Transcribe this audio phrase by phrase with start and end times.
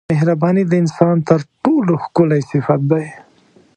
[0.11, 3.05] مهرباني د انسان تر ټولو ښکلی صفت دی.